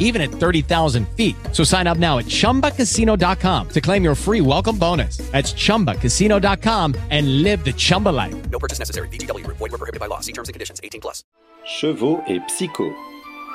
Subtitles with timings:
[0.00, 1.36] even at 30,000 feet.
[1.52, 5.18] So sign up now at chumbacasino.com to claim your free welcome bonus.
[5.30, 8.34] That's chumbacasino.com and live the Chumba life.
[8.50, 9.06] No purchase necessary.
[9.08, 9.58] VGW Group.
[9.58, 10.18] Void were prohibited by law.
[10.18, 10.80] See terms and conditions.
[10.82, 11.22] 18 plus.
[11.64, 12.90] Chevaux et Psycho,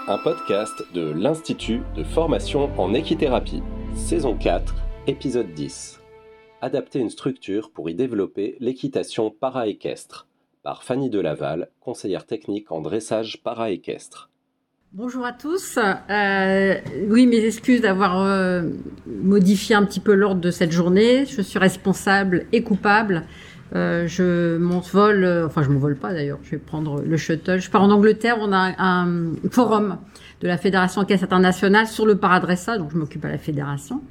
[0.07, 3.63] un podcast de l'Institut de formation en équithérapie,
[3.95, 4.75] saison 4,
[5.07, 5.99] épisode 10.
[6.61, 10.27] Adapter une structure pour y développer l'équitation para-équestre,
[10.63, 14.29] par Fanny Delaval, conseillère technique en dressage para-équestre.
[14.97, 15.77] Bonjour à tous.
[15.77, 16.75] Euh,
[17.09, 18.61] oui, mes excuses d'avoir euh,
[19.05, 21.25] modifié un petit peu l'ordre de cette journée.
[21.25, 23.23] Je suis responsable et coupable.
[23.75, 27.59] Euh, je m'envole, enfin je m'envole pas d'ailleurs, je vais prendre le shuttle.
[27.59, 29.97] Je pars en Angleterre, on a un, forum
[30.39, 34.01] de la Fédération Caisse Internationale sur le paradressage, donc je m'occupe à la fédération.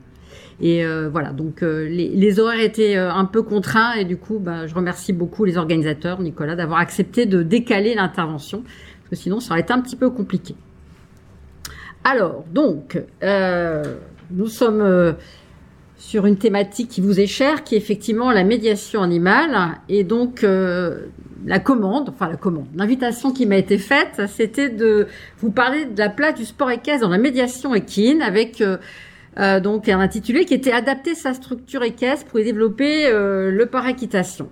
[0.61, 5.15] Et voilà, donc les, horaires étaient un peu contraints et du coup, bah, je remercie
[5.15, 9.73] beaucoup les organisateurs, Nicolas, d'avoir accepté de décaler l'intervention, parce que sinon ça aurait été
[9.73, 10.55] un petit peu compliqué.
[12.05, 13.03] Alors, donc,
[14.31, 15.17] nous sommes
[16.05, 19.79] sur une thématique qui vous est chère, qui est effectivement la médiation animale.
[19.89, 21.07] Et donc, euh,
[21.47, 25.07] la commande, enfin la commande, l'invitation qui m'a été faite, c'était de
[25.39, 28.77] vous parler de la place du sport équestre dans la médiation équine avec euh,
[29.39, 34.49] euh, donc un intitulé qui était Adapter sa structure équestre pour y développer le par-équitation.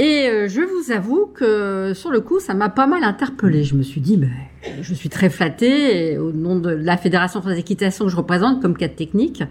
[0.00, 3.62] Et euh, je vous avoue que sur le coup, ça m'a pas mal interpellée.
[3.62, 4.28] Je me suis dit, mais
[4.80, 8.76] je suis très flattée au nom de la Fédération française d'équitation que je représente comme
[8.76, 9.44] cadre technique.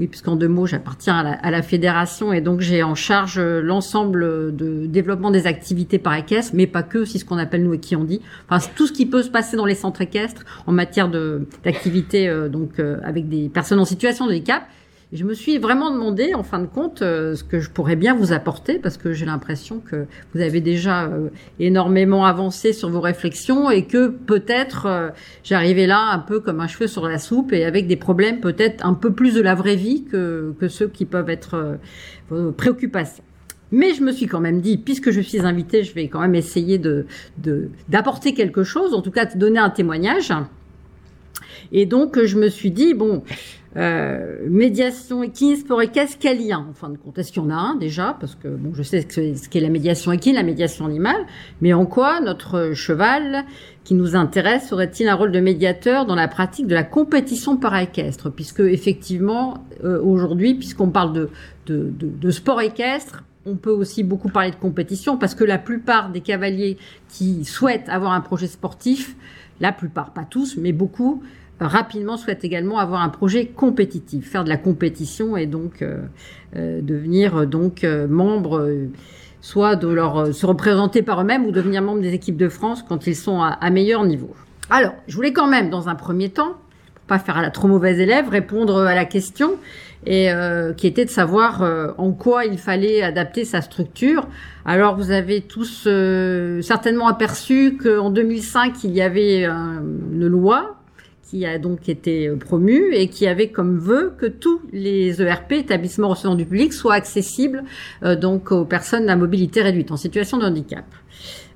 [0.00, 3.38] Oui, puisqu'en deux mots, j'appartiens à la, à la, fédération et donc j'ai en charge
[3.38, 7.74] l'ensemble de développement des activités par équestre, mais pas que, aussi ce qu'on appelle nous
[7.74, 8.20] et qui on dit.
[8.48, 12.48] Enfin, tout ce qui peut se passer dans les centres équestres en matière d'activité euh,
[12.48, 14.64] donc euh, avec des personnes en situation de handicap
[15.14, 18.16] je me suis vraiment demandé, en fin de compte, euh, ce que je pourrais bien
[18.16, 21.28] vous apporter, parce que j'ai l'impression que vous avez déjà euh,
[21.60, 25.10] énormément avancé sur vos réflexions et que peut-être euh,
[25.44, 28.84] j'arrivais là un peu comme un cheveu sur la soupe et avec des problèmes peut-être
[28.84, 31.78] un peu plus de la vraie vie que, ceux qui peuvent être
[32.30, 33.22] vos préoccupations.
[33.70, 36.34] Mais je me suis quand même dit, puisque je suis invitée, je vais quand même
[36.34, 36.80] essayer
[37.88, 40.32] d'apporter quelque chose, en tout cas de donner un témoignage.
[41.72, 43.22] Et donc je me suis dit bon,
[43.76, 47.50] euh, médiation équine, sport équestre, quel lien en fin de compte Est-ce qu'il y en
[47.50, 48.16] a un déjà?
[48.20, 51.26] Parce que bon, je sais ce qu'est la médiation équine, la médiation animale,
[51.60, 53.44] mais en quoi notre cheval
[53.82, 58.30] qui nous intéresse aurait-il un rôle de médiateur dans la pratique de la compétition para-équestre
[58.30, 61.30] Puisque effectivement, euh, aujourd'hui, puisqu'on parle de,
[61.66, 66.10] de, de sport équestre, on peut aussi beaucoup parler de compétition parce que la plupart
[66.10, 69.16] des cavaliers qui souhaitent avoir un projet sportif,
[69.60, 71.22] la plupart, pas tous, mais beaucoup,
[71.60, 75.98] rapidement souhaite également avoir un projet compétitif, faire de la compétition et donc euh,
[76.56, 78.68] euh, devenir donc euh, membre,
[79.40, 83.06] soit de leur se représenter par eux-mêmes ou devenir membre des équipes de France quand
[83.06, 84.34] ils sont à, à, meilleur niveau.
[84.70, 86.54] Alors, je voulais quand même, dans un premier temps,
[86.94, 89.52] pour pas faire à la trop mauvaise élève, répondre à la question
[90.06, 90.28] et
[90.76, 91.62] qui était de savoir
[91.96, 94.26] en quoi il fallait adapter sa structure.
[94.66, 95.88] Alors, vous avez tous
[96.62, 100.76] certainement aperçu qu'en 2005, il y avait une loi
[101.34, 105.50] qui a donc été euh, promu et qui avait comme vœu que tous les ERP,
[105.52, 107.64] établissements recevant du public, soient accessibles
[108.04, 110.84] euh, donc aux personnes à mobilité réduite en situation de handicap.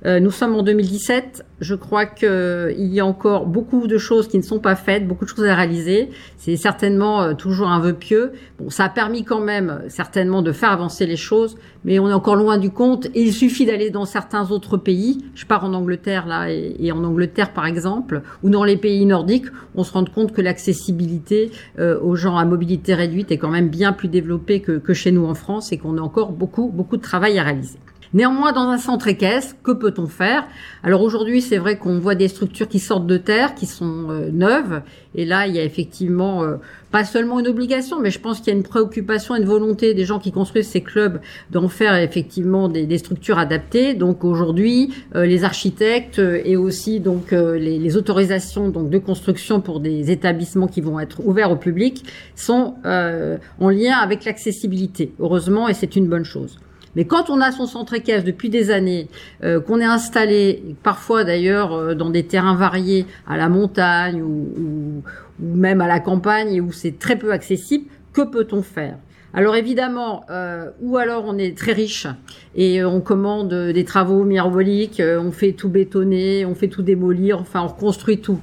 [0.05, 1.45] Euh, nous sommes en 2017.
[1.59, 5.05] Je crois qu'il euh, y a encore beaucoup de choses qui ne sont pas faites,
[5.07, 6.09] beaucoup de choses à réaliser.
[6.37, 8.31] C'est certainement euh, toujours un vœu pieux.
[8.59, 12.13] Bon, ça a permis quand même certainement de faire avancer les choses, mais on est
[12.13, 13.07] encore loin du compte.
[13.07, 15.25] Et il suffit d'aller dans certains autres pays.
[15.35, 19.05] Je pars en Angleterre là, et, et, en Angleterre par exemple, ou dans les pays
[19.05, 23.69] nordiques, on se rend compte que l'accessibilité aux gens à mobilité réduite est quand même
[23.69, 26.97] bien plus développée que, que chez nous en France et qu'on a encore beaucoup beaucoup
[26.97, 27.79] de travail à réaliser.
[28.11, 30.47] Néanmoins, dans un centre équestre, que peut-on faire?
[30.81, 34.29] Alors aujourd'hui, c'est vrai qu'on voit des structures qui sortent de terre, qui sont euh,
[34.31, 34.81] neuves,
[35.13, 36.55] et là, il y a effectivement euh,
[36.91, 40.05] pas seulement une obligation, mais je pense qu'il y a une préoccupation une volonté des
[40.05, 41.19] gens qui construisent ces clubs
[41.51, 43.93] d'en faire effectivement des, des structures adaptées.
[43.93, 49.79] Donc aujourd'hui, euh, les architectes et aussi donc les, les, autorisations donc de construction pour
[49.79, 55.13] des établissements qui vont être ouverts au public sont en lien avec l'accessibilité.
[55.19, 56.57] Heureusement, et c'est une bonne chose.
[56.95, 59.07] Mais quand on a son centre équestre depuis des années,
[59.43, 64.49] euh, qu'on est installé, parfois d'ailleurs euh, dans des terrains variés, à la montagne ou,
[64.57, 65.03] ou,
[65.39, 68.97] même à la campagne, où c'est très peu accessible, que peut-on faire?
[69.31, 72.07] Alors évidemment, euh, ou alors on est très riche
[72.55, 77.61] et on commande des travaux miraboliques, on fait tout bétonner, on fait tout démolir, enfin
[77.61, 78.39] on reconstruit tout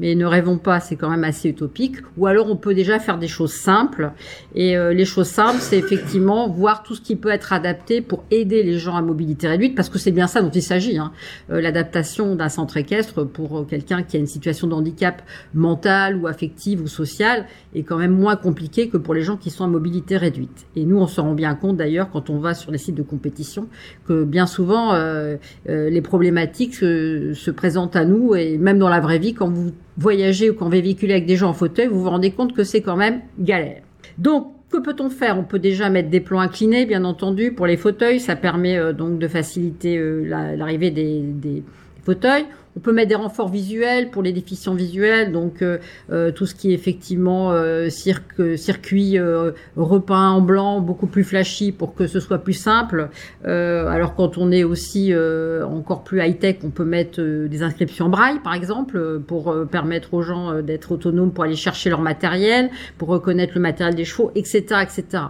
[0.00, 1.98] mais ne rêvons pas, c'est quand même assez utopique.
[2.16, 4.12] Ou alors on peut déjà faire des choses simples.
[4.54, 8.24] Et euh, les choses simples, c'est effectivement voir tout ce qui peut être adapté pour
[8.30, 10.96] aider les gens à mobilité réduite, parce que c'est bien ça dont il s'agit.
[10.96, 11.12] Hein.
[11.50, 16.16] Euh, l'adaptation d'un centre équestre pour euh, quelqu'un qui a une situation de handicap mental
[16.16, 19.64] ou affective ou social est quand même moins compliqué que pour les gens qui sont
[19.64, 20.66] à mobilité réduite.
[20.76, 23.02] Et nous, on se rend bien compte d'ailleurs quand on va sur les sites de
[23.02, 23.68] compétition
[24.06, 24.94] que bien souvent
[25.66, 30.50] les problématiques se présentent à nous et même dans la vraie vie quand vous voyager
[30.50, 32.80] ou qu'on va véhiculer avec des gens en fauteuil, vous vous rendez compte que c'est
[32.80, 33.82] quand même galère.
[34.18, 35.38] Donc, que peut-on faire?
[35.38, 38.20] On peut déjà mettre des plans inclinés, bien entendu, pour les fauteuils.
[38.20, 40.24] Ça permet euh, donc de faciliter euh,
[40.56, 41.62] l'arrivée des, des,
[42.02, 42.46] fauteuils.
[42.76, 45.78] On peut mettre des renforts visuels pour les déficients visuels, donc euh,
[46.12, 49.18] euh, tout ce qui est effectivement euh, circuit
[49.76, 53.08] repeint en blanc, beaucoup plus flashy pour que ce soit plus simple.
[53.44, 58.38] alors quand on est aussi encore plus high-tech, on peut mettre des inscriptions en braille,
[58.42, 63.52] par exemple, pour permettre aux gens d'être autonomes pour aller chercher leur matériel, pour reconnaître
[63.54, 65.24] le matériel des chevaux, etc., etc.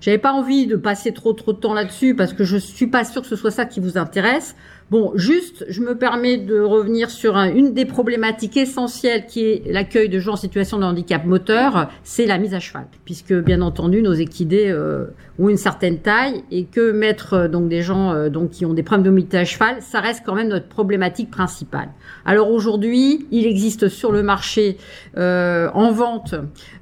[0.00, 3.04] J'avais pas envie de passer trop trop de temps là-dessus parce que je suis pas
[3.04, 4.54] sûre que ce soit ça qui vous intéresse.
[4.90, 10.08] Bon, juste, je me permets de revenir sur une des problématiques essentielles qui est l'accueil
[10.08, 14.00] de gens en situation de handicap moteur, c'est la mise à cheval, puisque bien entendu
[14.00, 15.08] nos équidés euh,
[15.38, 18.72] ont une certaine taille et que mettre euh, donc des gens euh, donc qui ont
[18.72, 21.90] des problèmes de mobilité à cheval, ça reste quand même notre problématique principale.
[22.24, 24.78] Alors aujourd'hui, il existe sur le marché
[25.16, 26.34] en vente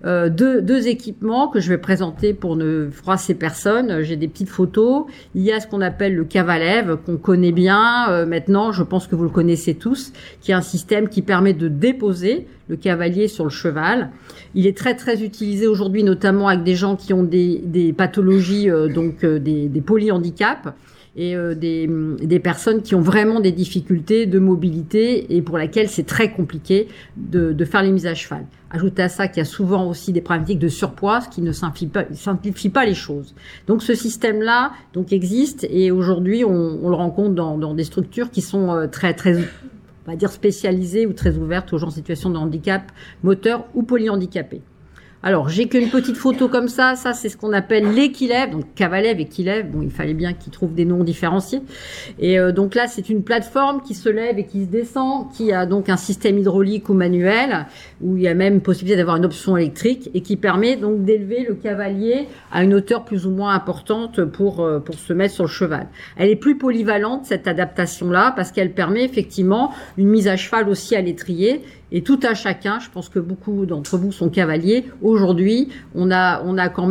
[0.05, 4.03] deux, deux équipements que je vais présenter pour ne froisser personne.
[4.03, 5.07] J'ai des petites photos.
[5.35, 9.07] Il y a ce qu'on appelle le cavalève qu'on connaît bien euh, maintenant, je pense
[9.07, 13.29] que vous le connaissez tous, qui est un système qui permet de déposer le cavalier
[13.29, 14.11] sur le cheval.
[14.55, 18.89] Il est très très utilisé aujourd'hui, notamment avec des gens qui ont des, pathologies, euh,
[18.89, 20.69] donc euh, des polyhandicaps
[21.17, 21.89] et des,
[22.21, 26.89] des, personnes qui ont vraiment des difficultés de mobilité et pour laquelle c'est très compliqué
[27.17, 28.45] de, faire les mises à cheval.
[28.71, 31.53] Ajoutez à ça qu'il y a souvent aussi des problématiques de surpoids, ce qui ne
[31.53, 33.35] simplifie pas, les choses.
[33.67, 38.31] Donc ce système-là donc existe et aujourd'hui on, on, le rencontre dans, dans, des structures
[38.31, 39.37] qui sont euh, très très
[40.07, 42.93] on va dire spécialisées ou très ouvertes aux gens en situation de handicap
[43.23, 44.63] moteur ou polyhandicapés.
[45.23, 46.95] Alors, j'ai qu'une petite photo comme ça.
[46.95, 48.51] Ça, c'est ce qu'on appelle l'équilève.
[48.51, 49.71] Donc, Cavalev et Kilev.
[49.71, 51.63] Bon, il fallait bien qu'ils trouvent des noms différenciés.
[52.19, 55.53] Et euh, donc là, c'est une plateforme qui se lève et qui se descend, qui
[55.53, 57.67] a donc un système hydraulique ou manuel,
[58.01, 61.45] où il y a même possibilité d'avoir une option électrique et qui permet donc d'élever
[61.49, 65.45] le cavalier à une hauteur plus ou moins importante pour, euh, pour se mettre sur
[65.45, 65.89] le cheval.
[66.17, 70.95] Elle est plus polyvalente, cette adaptation-là, parce qu'elle permet effectivement une mise à cheval aussi
[70.95, 72.79] à l'étrier et tout à chacun.
[72.81, 74.87] Je pense que beaucoup d'entre vous sont cavaliers.
[75.03, 76.87] Aujourd'hui, on a, euh, quand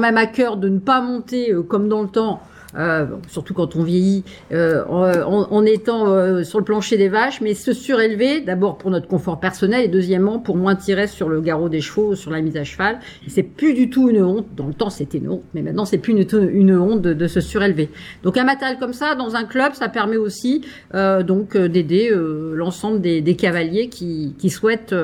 [0.00, 2.40] même à cœur de ne pas monter euh, comme dans le temps
[2.76, 7.54] euh, surtout quand on vieillit, euh, en, étant euh, sur le plancher des vaches, mais
[7.54, 11.68] se surélever, d'abord pour notre confort personnel et deuxièmement pour moins tirer sur le garrot
[11.68, 13.00] des chevaux, sur la mise à cheval.
[13.26, 14.46] C'est plus du tout une honte.
[14.56, 17.26] Dans le temps, c'était une honte, mais maintenant, c'est plus une, une honte de, de,
[17.26, 17.90] se surélever.
[18.22, 23.20] Donc un matériel comme ça, dans un club, ça permet aussi donc d'aider l'ensemble des,
[23.20, 24.94] des, cavaliers qui, qui souhaitent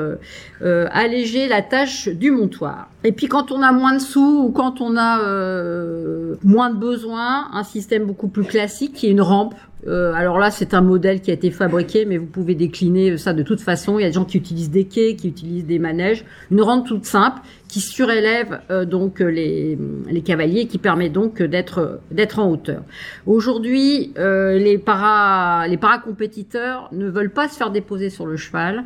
[0.61, 2.89] alléger la tâche du montoir.
[3.07, 5.21] Et puis quand on a moins de sous ou quand on a
[6.43, 9.55] moins de besoins, un système beaucoup plus classique qui est une rampe.
[9.87, 13.33] Euh, alors là, c'est un modèle qui a été fabriqué, mais vous pouvez décliner ça
[13.33, 13.99] de toute façon.
[13.99, 16.25] Il y a des gens qui utilisent des quais, qui utilisent des manèges.
[16.51, 22.01] Une rampe toute simple qui surélève euh, donc les, les cavaliers, qui permet donc d'être
[22.11, 22.83] d'être en hauteur.
[23.27, 28.85] Aujourd'hui, euh, les para les paracompétiteurs ne veulent pas se faire déposer sur le cheval.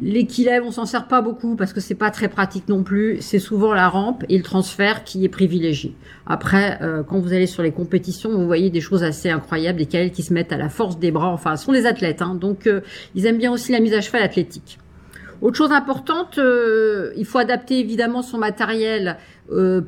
[0.00, 3.18] L'équilibre, on s'en sert pas beaucoup parce que c'est pas très pratique non plus.
[3.20, 5.96] C'est souvent la rampe et le transfert qui est privilégié.
[6.26, 9.86] Après, euh, quand vous allez sur les compétitions, vous voyez des choses assez incroyables, des
[9.86, 11.28] cavaliers qui se mettent à la force des bras.
[11.28, 12.80] Enfin, ce sont des athlètes, hein, donc euh,
[13.16, 14.78] ils aiment bien aussi la mise à cheval athlétique.
[15.42, 19.16] autre chose importante, euh, il faut adapter évidemment son matériel,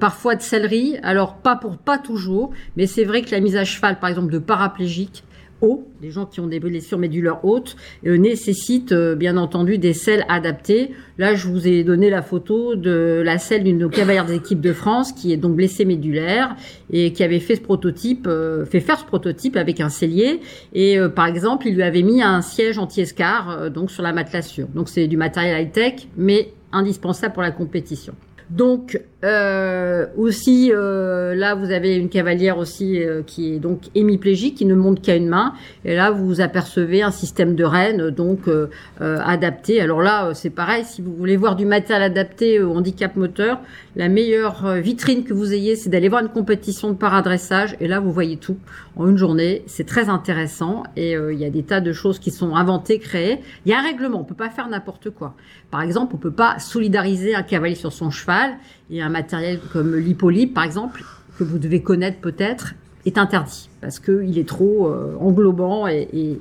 [0.00, 0.96] parfois de sellerie.
[1.02, 4.32] Alors pas pour pas toujours, mais c'est vrai que la mise à cheval, par exemple,
[4.32, 5.22] de paraplégiques,
[5.60, 7.76] hauts, les gens qui ont des blessures médulaires hautes,
[8.06, 10.90] euh, nécessitent euh, bien entendu des selles adaptées.
[11.18, 14.72] Là, je vous ai donné la photo de la selle d'une cavalières des équipes de
[14.72, 16.56] France qui est donc blessée médulaire
[16.90, 20.40] et qui avait fait ce prototype, euh, fait faire ce prototype avec un cellier.
[20.72, 24.12] Et euh, par exemple, il lui avait mis un siège anti-escar euh, donc sur la
[24.12, 24.68] matelassure.
[24.68, 28.14] Donc c'est du matériel high-tech, mais indispensable pour la compétition.
[28.48, 34.56] Donc euh, aussi euh, là vous avez une cavalière aussi euh, qui est donc hémiplégique
[34.56, 35.52] qui ne monte qu'à une main
[35.84, 38.68] et là vous apercevez un système de rênes donc euh,
[39.02, 39.80] euh, adapté.
[39.80, 43.60] Alors là euh, c'est pareil si vous voulez voir du matériel adapté au handicap moteur,
[43.94, 48.00] la meilleure vitrine que vous ayez c'est d'aller voir une compétition de paradressage et là
[48.00, 48.56] vous voyez tout
[48.96, 49.64] en une journée.
[49.66, 53.40] C'est très intéressant et il y a des tas de choses qui sont inventées, créées.
[53.64, 55.34] Il y a un règlement, on peut pas faire n'importe quoi.
[55.70, 58.52] Par exemple, on peut pas solidariser un cavalier sur son cheval
[58.90, 61.04] et un matériel comme l'hypolype, par exemple,
[61.38, 62.74] que vous devez connaître peut-être,
[63.06, 66.38] est interdit parce qu'il est trop euh, englobant et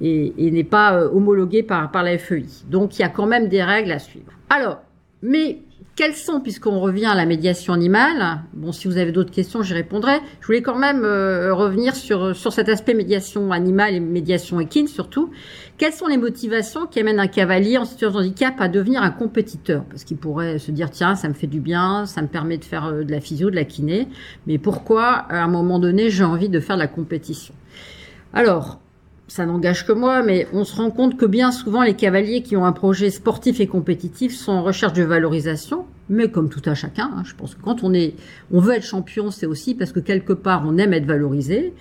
[0.00, 2.44] n'est pas euh, homologué par, par la FEI.
[2.68, 4.32] Donc il y a quand même des règles à suivre.
[4.50, 4.82] Alors,
[5.22, 5.60] mais
[5.96, 9.72] quelles sont, puisqu'on revient à la médiation animale, bon, si vous avez d'autres questions, j'y
[9.72, 10.18] répondrai.
[10.40, 14.88] Je voulais quand même euh, revenir sur, sur cet aspect médiation animale et médiation équine
[14.88, 15.30] surtout.
[15.78, 19.10] Quelles sont les motivations qui amènent un cavalier en situation de handicap à devenir un
[19.10, 19.84] compétiteur?
[19.84, 22.64] Parce qu'il pourrait se dire, tiens, ça me fait du bien, ça me permet de
[22.64, 24.06] faire euh, de la physio, de la kiné,
[24.46, 27.54] mais pourquoi, à un moment donné, j'ai envie de faire de la compétition?
[28.34, 28.80] Alors,
[29.28, 32.56] ça n'engage que moi, mais on se rend compte que bien souvent, les cavaliers qui
[32.56, 36.74] ont un projet sportif et compétitif sont en recherche de valorisation, mais comme tout à
[36.74, 38.14] chacun, hein, je pense que quand on est,
[38.52, 41.74] on veut être champion, c'est aussi parce que quelque part, on aime être valorisé,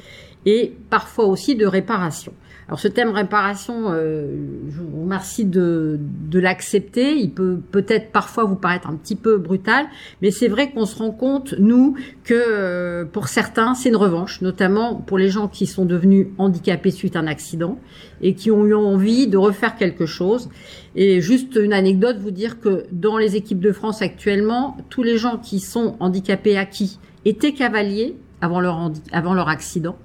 [0.45, 2.33] et parfois aussi de réparation.
[2.67, 4.25] Alors ce thème réparation, euh,
[4.69, 5.99] je vous remercie de,
[6.33, 7.15] l'accepter.
[7.15, 9.85] Il peut peut-être parfois vous paraître un petit peu brutal,
[10.21, 14.41] mais c'est vrai qu'on se rend compte, nous, que euh, pour certains, c'est une revanche,
[14.41, 17.77] notamment pour les gens qui sont devenus handicapés suite à un accident
[18.21, 20.49] et qui ont eu envie de refaire quelque chose.
[20.95, 25.17] Et juste une anecdote, vous dire que dans les équipes de France actuellement, tous les
[25.17, 29.95] gens qui sont handicapés acquis étaient cavaliers avant leur, avant leur accident.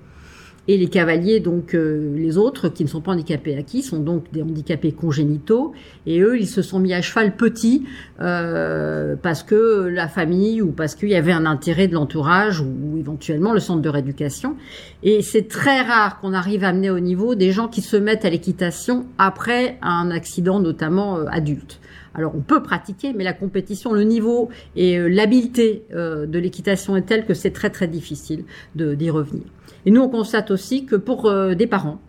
[0.70, 4.30] Et les cavaliers, donc euh, les autres qui ne sont pas handicapés acquis, sont donc
[4.30, 5.72] des handicapés congénitaux.
[6.06, 7.86] Et eux, ils se sont mis à cheval petit
[8.20, 12.96] euh, parce que la famille ou parce qu'il y avait un intérêt de l'entourage ou,
[12.96, 14.54] éventuellement le centre de rééducation.
[15.02, 18.24] Et c'est très rare qu'on arrive à amener au niveau des gens qui se mettent
[18.24, 21.80] à l'équitation après un accident, notamment euh, adulte.
[22.14, 27.24] Alors on peut pratiquer, mais la compétition, le niveau et l'habileté de l'équitation est telle
[27.24, 29.44] que c'est très très difficile d'y revenir.
[29.86, 32.00] Et nous on constate aussi que pour euh, des parents,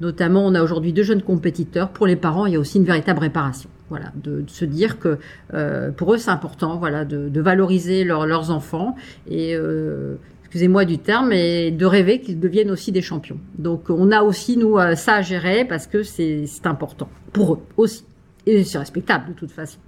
[0.00, 2.84] notamment on a aujourd'hui deux jeunes compétiteurs, pour les parents il y a aussi une
[2.84, 3.68] véritable réparation.
[3.90, 5.18] Voilà, de, se dire que
[5.54, 10.98] euh, pour eux c'est important, voilà, de, valoriser leur- leurs enfants et euh, excusez-moi du
[10.98, 13.38] terme, mais de rêver qu'ils deviennent aussi des champions.
[13.58, 17.60] Donc on a aussi nous ça à gérer parce que c'est c'est important pour eux
[17.78, 18.04] aussi.
[18.46, 19.78] Et c'est respectable de toute façon.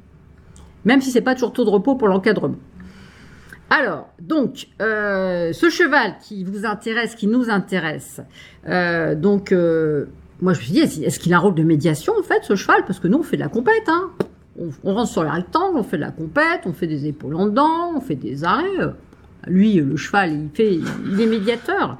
[0.85, 2.57] Même si c'est pas toujours taux de repos pour l'encadrement.
[3.71, 8.21] Alors, donc, euh, ce cheval qui vous intéresse, qui nous intéresse,
[8.69, 10.07] euh, donc, euh,
[10.43, 12.57] moi je me suis dit, est-ce qu'il a un rôle de médiation en fait, ce
[12.57, 12.85] cheval?
[12.85, 14.11] Parce que nous, on fait de la compète, hein.
[14.85, 17.47] On, rentre sur les rectangles, on fait de la compète, on fait des épaules en
[17.47, 18.67] dedans, on fait des arrêts.
[19.47, 20.75] Lui, le cheval, il fait,
[21.07, 21.97] il est médiateur.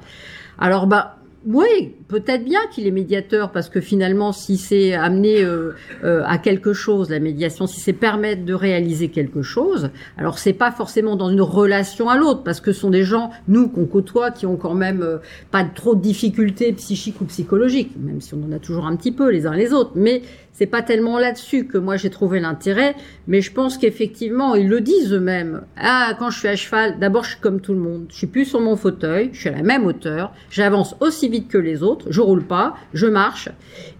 [0.59, 5.71] Alors, bah, oui, peut-être bien qu'il est médiateur parce que finalement, si c'est amener euh,
[6.03, 10.53] euh, à quelque chose, la médiation, si c'est permettre de réaliser quelque chose, alors c'est
[10.53, 13.85] pas forcément dans une relation à l'autre parce que ce sont des gens, nous, qu'on
[13.85, 15.17] côtoie, qui ont quand même euh,
[15.51, 19.13] pas trop de difficultés psychiques ou psychologiques, même si on en a toujours un petit
[19.13, 20.21] peu les uns les autres, mais
[20.53, 22.95] c'est pas tellement là-dessus que moi j'ai trouvé l'intérêt,
[23.27, 25.61] mais je pense qu'effectivement ils le disent eux-mêmes.
[25.77, 28.27] Ah, quand je suis à cheval, d'abord je suis comme tout le monde, je suis
[28.27, 31.83] plus sur mon fauteuil, je suis à la même hauteur, j'avance aussi vite que les
[31.83, 33.49] autres, je roule pas, je marche.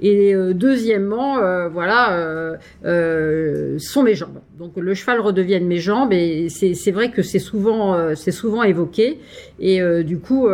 [0.01, 4.39] Et euh, deuxièmement, euh, voilà, euh, sont mes jambes.
[4.57, 9.19] Donc le cheval redevienne mes jambes et c'est vrai que c'est souvent c'est souvent évoqué
[9.59, 10.47] et du coup.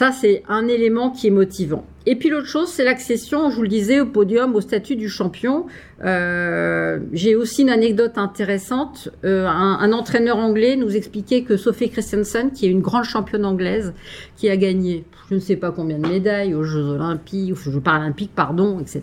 [0.00, 1.84] Ça, c'est un élément qui est motivant.
[2.06, 5.10] Et puis l'autre chose, c'est l'accession, je vous le disais, au podium, au statut du
[5.10, 5.66] champion.
[6.02, 9.10] Euh, J'ai aussi une anecdote intéressante.
[9.26, 13.92] Euh, un, entraîneur anglais nous expliquait que Sophie Christensen, qui est une grande championne anglaise,
[14.38, 17.82] qui a gagné je ne sais pas combien de médailles aux Jeux Olympiques, aux Jeux
[17.82, 19.02] Paralympiques, pardon, etc.,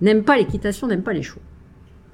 [0.00, 1.42] n'aime pas l'équitation, n'aime pas les chevaux.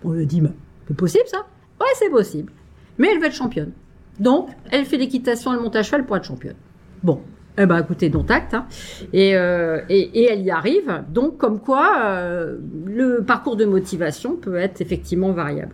[0.03, 0.43] On lui dit,
[0.89, 1.47] c'est possible ça?
[1.81, 2.51] Ouais, c'est possible.
[2.99, 3.71] Mais elle veut être championne.
[4.19, 6.57] Donc, elle fait l'équitation, elle monte à cheval pour être championne.
[7.05, 7.21] Bon,
[7.57, 8.55] Eh ben, écoutez, dont acte.
[8.55, 8.67] Hein.
[9.13, 11.05] Et, euh, et, et, elle y arrive.
[11.09, 12.57] Donc, comme quoi, euh,
[12.87, 15.73] le parcours de motivation peut être effectivement variable.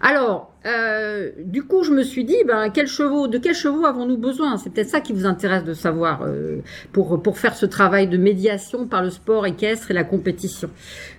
[0.00, 4.16] Alors, euh, du coup, je me suis dit, ben, quels chevaux, de quels chevaux avons-nous
[4.16, 4.56] besoin?
[4.56, 6.58] C'est peut-être ça qui vous intéresse de savoir euh,
[6.92, 10.70] pour pour faire ce travail de médiation par le sport équestre et la compétition.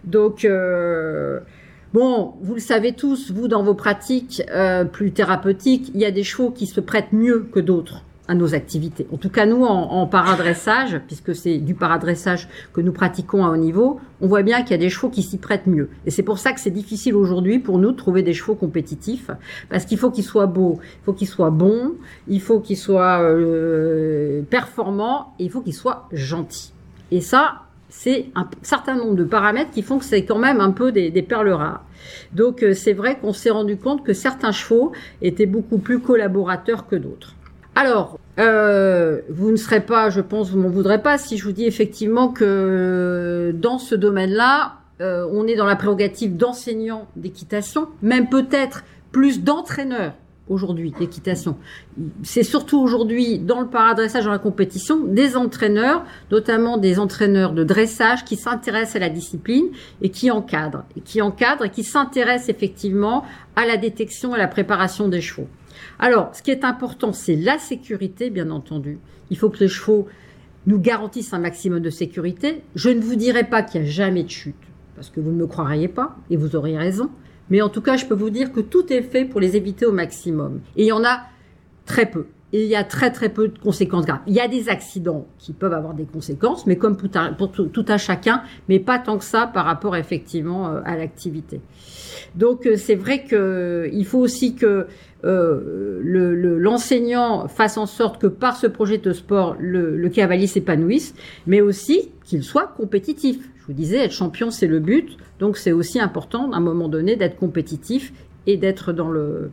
[0.04, 1.40] Donc euh,
[1.92, 6.12] Bon, vous le savez tous, vous dans vos pratiques euh, plus thérapeutiques, il y a
[6.12, 9.08] des chevaux qui se prêtent mieux que d'autres à nos activités.
[9.12, 13.58] En tout cas, nous, en, paradressage, puisque c'est du paradressage que nous pratiquons à haut
[13.58, 15.90] niveau, on voit bien qu'il y a des chevaux qui s'y prêtent mieux.
[16.06, 19.32] Et c'est pour ça que c'est difficile aujourd'hui pour nous de trouver des chevaux compétitifs,
[19.70, 21.96] parce qu'il faut qu'ils soient beaux, il faut qu'ils soient bons,
[22.28, 26.72] il faut qu'ils soient euh, performants, et il faut qu'ils soient gentils.
[27.10, 30.70] Et ça, c'est un certain nombre de paramètres qui font que c'est quand même un
[30.70, 31.84] peu des, des perles rares.
[32.34, 34.92] Donc euh, c'est vrai qu'on s'est rendu compte que certains chevaux
[35.24, 37.34] étaient beaucoup plus collaborateurs que d'autres.
[37.82, 41.54] Alors, euh, vous ne serez pas, je pense, vous m'en voudrez pas si je vous
[41.54, 48.28] dis effectivement que dans ce domaine-là, euh, on est dans la prérogative d'enseignants d'équitation, même
[48.28, 48.84] peut-être
[49.14, 50.12] plus d'entraîneurs
[50.50, 51.56] aujourd'hui d'équitation.
[52.22, 57.64] C'est surtout aujourd'hui dans le paradressage, dans la compétition, des entraîneurs, notamment des entraîneurs de
[57.64, 59.68] dressage qui s'intéressent à la discipline
[60.02, 63.24] et qui encadrent, et qui encadrent et qui s'intéressent effectivement
[63.56, 65.48] à la détection et à la préparation des chevaux.
[66.00, 69.00] Alors, ce qui est important, c'est la sécurité, bien entendu.
[69.30, 70.08] Il faut que les chevaux
[70.68, 72.62] nous garantissent un maximum de sécurité.
[72.76, 74.56] Je ne vous dirai pas qu'il n'y a jamais de chute,
[74.96, 77.10] parce que vous ne me croiriez pas, et vous auriez raison.
[77.50, 79.86] Mais en tout cas, je peux vous dire que tout est fait pour les éviter
[79.86, 80.62] au maximum.
[80.76, 81.22] Et il y en a
[81.86, 82.28] très peu.
[82.52, 84.22] Et il y a très très peu de conséquences graves.
[84.26, 87.86] Il y a des accidents qui peuvent avoir des conséquences, mais comme pour, tout, tout,
[87.88, 91.62] à chacun, mais pas tant que ça par rapport effectivement euh, à l'activité.
[92.36, 94.88] Donc euh, c'est vrai que il faut aussi que
[95.26, 96.00] euh,
[96.60, 101.14] l'enseignant le, fasse en sorte que par ce projet de sport, le cavalier s'épanouisse,
[101.46, 103.50] mais aussi qu'il soit compétitif.
[103.60, 105.18] Je vous disais, être champion, c'est le but.
[105.40, 108.12] Donc c'est aussi important, à un moment donné, d'être compétitif
[108.48, 109.52] et d'être dans le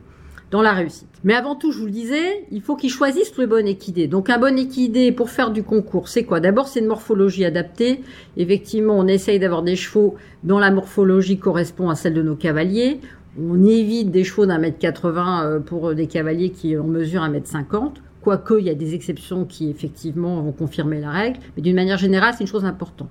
[0.51, 1.09] dans la réussite.
[1.25, 4.07] Mais avant tout, je vous le disais, il faut qu'ils choisissent le bon équidé.
[4.07, 6.41] Donc un bon équidé pour faire du concours, c'est quoi?
[6.41, 8.03] D'abord, c'est une morphologie adaptée.
[8.37, 13.01] Effectivement, on essaye d'avoir des chevaux dont la morphologie correspond à celle de nos cavaliers.
[13.39, 17.49] On évite des chevaux d'un mètre 80 pour des cavaliers qui en mesurent un mètre
[17.49, 21.77] 50 quoique il y a des exceptions qui effectivement vont confirmer la règle, mais d'une
[21.77, 23.09] manière générale, c'est une chose importante.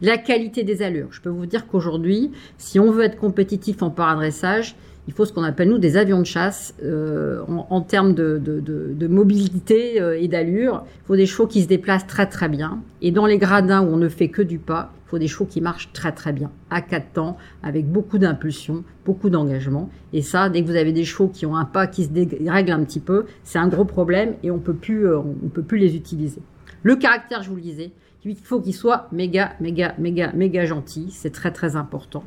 [0.00, 1.08] La qualité des allures.
[1.10, 4.74] Je peux vous dire qu'aujourd'hui, si on veut être compétitif en paradressage,
[5.06, 8.38] il faut ce qu'on appelle nous des avions de chasse euh, en, en, termes de,
[8.38, 10.84] de, de, de mobilité euh, et d'allure.
[11.02, 12.82] Il faut des chevaux qui se déplacent très très bien.
[13.02, 15.44] Et dans les gradins où on ne fait que du pas, il faut des chevaux
[15.44, 19.90] qui marchent très très bien, à quatre temps, avec beaucoup d'impulsion, beaucoup d'engagement.
[20.12, 22.72] Et ça, dès que vous avez des chevaux qui ont un pas qui se dérègle
[22.72, 25.78] un petit peu, c'est un gros problème et on peut plus, euh, on peut plus
[25.78, 26.40] les utiliser.
[26.82, 27.92] Le caractère, je vous le disais,
[28.24, 31.08] il faut qu'il soit méga, méga, méga, méga gentil.
[31.10, 32.24] C'est très, très important.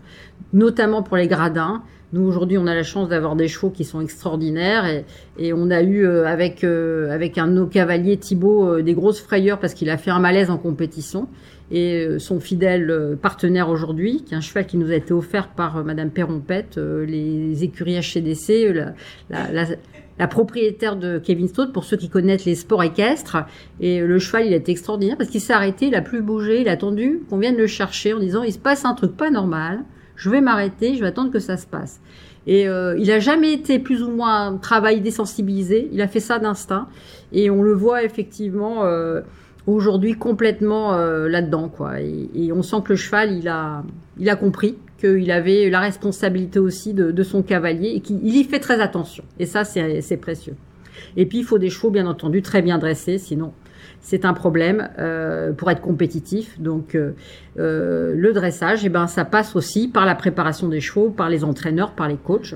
[0.53, 1.81] Notamment pour les gradins.
[2.13, 5.03] Nous, aujourd'hui, on a la chance d'avoir des chevaux qui sont extraordinaires
[5.37, 8.93] et, on a eu euh, avec, euh, avec un de nos cavaliers, Thibaut, euh, des
[8.93, 11.27] grosses frayeurs parce qu'il a fait un malaise en compétition.
[11.69, 15.83] Et son fidèle partenaire aujourd'hui, qui est un cheval qui nous a été offert par
[15.83, 18.73] Madame Perrompette, les écuries HCDC,
[19.29, 19.65] la,
[20.17, 23.35] la, propriétaire de Kevin Stott, pour ceux qui connaissent les sports équestres.
[23.81, 26.61] Et le cheval, il a été extraordinaire parce qu'il s'est arrêté, il a plus bougé,
[26.61, 29.29] il a attendu qu'on vienne le chercher en disant, il se passe un truc pas
[29.29, 29.83] normal
[30.17, 32.01] je vais m'arrêter, je vais attendre que ça se passe.
[32.47, 35.89] Et euh, il a jamais été plus ou moins un travail désensibilisé.
[35.91, 36.87] Il a fait ça d'instinct,
[37.31, 39.21] et on le voit effectivement euh,
[39.67, 42.01] aujourd'hui complètement euh, là-dedans, quoi.
[42.01, 43.83] Et, et, on sent que le cheval, il a,
[44.17, 48.43] il a compris qu'il avait la responsabilité aussi de, de son cavalier et qu'il y
[48.43, 49.23] fait très attention.
[49.39, 50.55] Et ça, c'est précieux.
[51.15, 53.53] Et puis, il faut des chevaux, bien entendu, très bien dressés, sinon
[54.01, 56.59] c'est un problème euh, pour être compétitif.
[56.59, 57.11] Donc euh,
[57.59, 61.43] euh, le dressage, eh ben, ça passe aussi par la préparation des chevaux, par les
[61.43, 62.55] entraîneurs, par les coachs.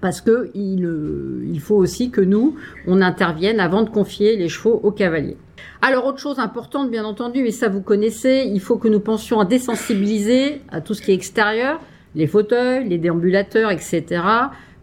[0.00, 4.92] Parce que il, faut aussi que nous, on intervienne avant de confier les chevaux aux
[4.92, 5.36] cavaliers.
[5.82, 9.40] Alors autre chose importante, bien entendu, et ça vous connaissez, il faut que nous pensions
[9.40, 11.80] à désensibiliser à tout ce qui est extérieur,
[12.14, 14.22] les fauteuils, les déambulateurs, etc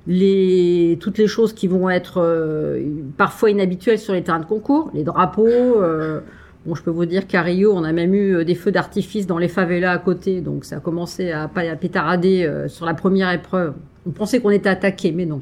[0.08, 2.82] toutes les choses qui vont être euh,
[3.18, 5.46] parfois inhabituelles sur les terrains de concours, les drapeaux.
[5.48, 6.22] Euh,
[6.66, 9.38] bon, je peux vous dire qu'à Rio, on a même eu des feux d'artifice dans
[9.38, 13.32] les favelas à côté, donc ça a commencé à, à pétarader euh, sur la première
[13.32, 13.74] épreuve.
[14.06, 15.42] On pensait qu'on était attaqué, mais non.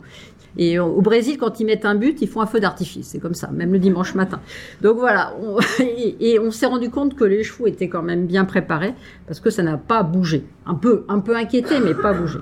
[0.58, 3.08] Et au Brésil, quand ils mettent un but, ils font un feu d'artifice.
[3.08, 4.40] C'est comme ça, même le dimanche matin.
[4.82, 5.34] Donc voilà.
[6.20, 8.94] et, on s'est rendu compte que les chevaux étaient quand même bien préparés
[9.28, 10.46] parce que ça n'a pas bougé.
[10.66, 12.40] Un peu, un peu inquiété, mais pas bougé.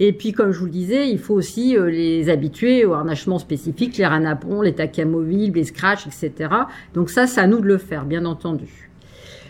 [0.00, 3.40] Et puis, comme je vous le disais, il faut aussi euh, les habituer au harnachement
[3.40, 6.50] spécifique, les ranapons, les amovibles, les scratchs, etc.
[6.94, 8.90] Donc ça, c'est à nous de le faire, bien entendu.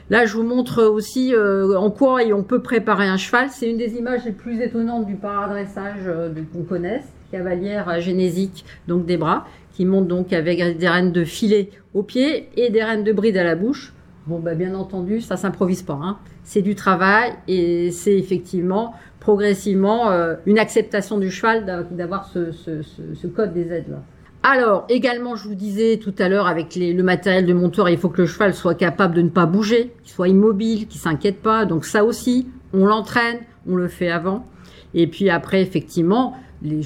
[0.09, 3.49] Là, je vous montre aussi euh, en quoi on peut préparer un cheval.
[3.51, 9.05] C'est une des images les plus étonnantes du paradressage euh, qu'on connaisse, cavalière génésique, donc
[9.05, 13.05] des bras, qui monte donc avec des rênes de filet aux pieds et des rênes
[13.05, 13.93] de bride à la bouche.
[14.27, 15.99] Bon, bah, bien entendu, ça s'improvise pas.
[16.03, 16.19] Hein.
[16.43, 18.95] C'est du travail et c'est effectivement
[19.29, 24.03] progressivement euh, une acceptation du cheval d'avoir ce, code des aides là.
[24.43, 28.09] Alors, également, je vous disais tout à l'heure, avec le matériel de monteur, il faut
[28.09, 31.67] que le cheval soit capable de ne pas bouger, qu'il soit immobile, qu'il s'inquiète pas.
[31.67, 34.47] Donc ça aussi, on l'entraîne, on le fait avant.
[34.95, 36.35] Et puis après, effectivement,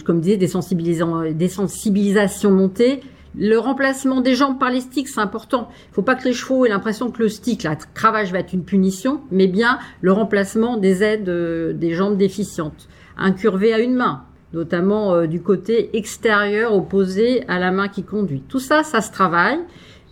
[0.04, 3.02] comme je disais, des, des sensibilisations montées.
[3.34, 5.68] Le remplacement des jambes par les sticks, c'est important.
[5.90, 8.52] Il faut pas que les chevaux aient l'impression que le stick, la cravache va être
[8.52, 12.88] une punition, mais bien le remplacement des aides euh, des jambes déficientes.
[13.16, 18.42] Incurvé à une main, notamment euh, du côté extérieur opposé à la main qui conduit.
[18.48, 19.60] Tout ça, ça se travaille.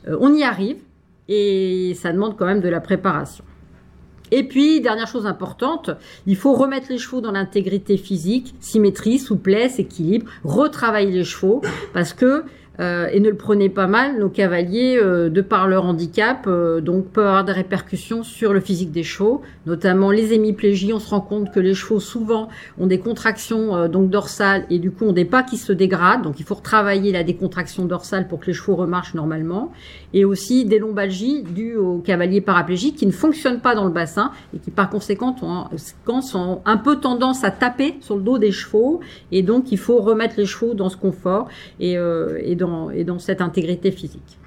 [0.08, 0.78] Euh, on y arrive
[1.28, 3.44] et ça demande quand même de la préparation.
[4.32, 5.90] Et puis, dernière chose importante,
[6.26, 12.12] il faut remettre les chevaux dans l'intégrité physique, symétrie, souplesse, équilibre, retravailler les chevaux, parce
[12.12, 12.44] que
[12.80, 16.80] euh, et ne le prenez pas mal, nos cavaliers, euh, de par leur handicap, euh,
[16.80, 20.92] donc peuvent avoir des répercussions sur le physique des chevaux, notamment les hémiplégies.
[20.94, 24.90] On se rend compte que les chevaux souvent ont des contractions donc dorsales et du
[24.90, 26.22] coup ont des pas qui se dégradent.
[26.22, 29.72] Donc il faut retravailler la décontraction dorsale pour que les chevaux remarchent normalement.
[30.14, 34.32] Et aussi des lombalgies dues aux cavaliers paraplégiques qui ne fonctionnent pas dans le bassin
[34.54, 35.66] et qui par conséquent ont,
[36.34, 39.00] ont un peu tendance à taper sur le dos des chevaux.
[39.32, 41.96] Et donc il faut remettre les chevaux dans ce confort et,
[42.42, 44.38] et dans et dans cette intégrité physique.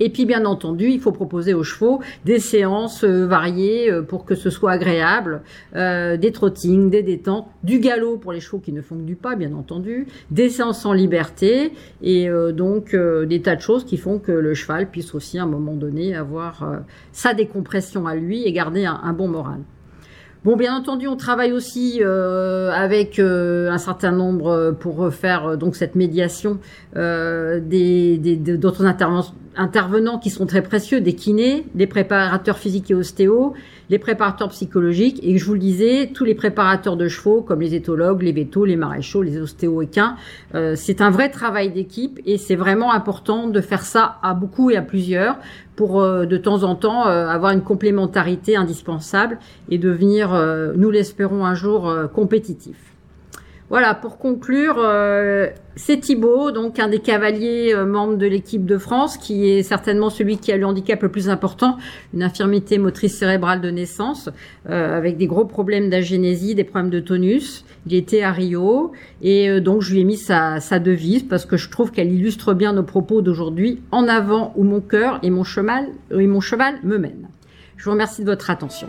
[0.00, 4.24] Et puis bien entendu, il faut proposer aux chevaux des séances euh, variées euh, pour
[4.24, 5.42] que ce soit agréable,
[5.76, 9.14] euh, des trottings, des détentes, du galop pour les chevaux qui ne font que du
[9.14, 14.18] pas, bien entendu, des séances en liberté et donc des tas de choses qui font
[14.18, 18.52] que le cheval puisse aussi à un moment donné avoir sa décompression à lui et
[18.52, 19.60] garder un bon moral.
[20.42, 25.58] Bon, bien entendu, on travaille aussi euh, avec euh, un certain nombre euh, pour faire
[25.58, 26.58] donc cette médiation
[26.94, 28.18] des
[28.56, 29.26] d'autres intervenants
[30.22, 33.54] qui sont très précieux, des kinés, des préparateurs physiques et ostéos,
[33.88, 37.74] les préparateurs psychologiques et je vous le disais, tous les préparateurs de chevaux comme les
[37.74, 40.16] éthologues, les vétos, les maréchaux, les ostéo-équins.
[40.74, 44.76] c'est un vrai travail d'équipe et c'est vraiment important de faire ça à beaucoup et
[44.76, 45.36] à plusieurs
[45.80, 49.38] pour euh, de temps en temps euh, avoir une complémentarité indispensable
[49.70, 52.76] et devenir, euh, nous l'espérons un jour, compétitif.
[53.70, 54.84] Voilà, pour conclure,
[55.76, 60.38] c'est Thibaut, donc un des cavaliers membres de l'équipe de France, qui est certainement celui
[60.38, 61.76] qui a le handicap le plus important,
[62.12, 64.28] une infirmité motrice cérébrale de naissance,
[64.68, 67.64] avec des gros problèmes d'agénésie, des problèmes de tonus.
[67.86, 71.46] Il était à Rio et euh, donc je lui ai mis sa, sa devise parce
[71.46, 73.82] que je trouve qu'elle illustre bien nos propos d'aujourd'hui.
[73.90, 77.28] En avant où mon cœur et mon cheval, et mon cheval me mènent.
[77.76, 78.88] Je vous remercie de votre attention.